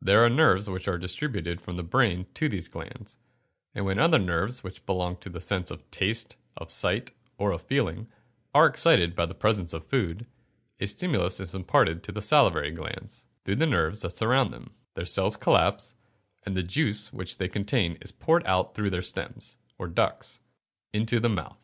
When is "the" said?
1.76-1.82, 5.28-5.40, 9.26-9.34, 12.12-12.22, 13.56-13.66, 16.56-16.62, 21.18-21.28